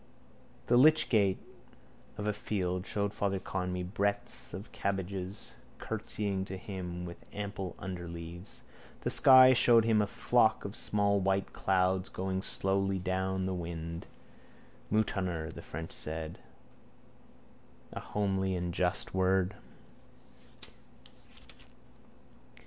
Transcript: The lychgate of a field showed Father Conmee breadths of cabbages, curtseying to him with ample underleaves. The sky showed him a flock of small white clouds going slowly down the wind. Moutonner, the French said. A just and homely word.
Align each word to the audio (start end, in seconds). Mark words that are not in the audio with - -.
The 0.65 0.79
lychgate 0.79 1.37
of 2.17 2.25
a 2.25 2.33
field 2.33 2.87
showed 2.87 3.13
Father 3.13 3.37
Conmee 3.37 3.83
breadths 3.83 4.51
of 4.51 4.71
cabbages, 4.71 5.53
curtseying 5.77 6.43
to 6.45 6.57
him 6.57 7.05
with 7.05 7.23
ample 7.31 7.75
underleaves. 7.77 8.61
The 9.01 9.11
sky 9.11 9.53
showed 9.53 9.85
him 9.85 10.01
a 10.01 10.07
flock 10.07 10.65
of 10.65 10.75
small 10.75 11.19
white 11.19 11.53
clouds 11.53 12.09
going 12.09 12.41
slowly 12.41 12.97
down 12.97 13.45
the 13.45 13.53
wind. 13.53 14.07
Moutonner, 14.89 15.51
the 15.51 15.61
French 15.61 15.91
said. 15.91 16.39
A 17.93 17.97
just 17.99 18.05
and 18.15 18.73
homely 18.73 18.73
word. 19.13 19.55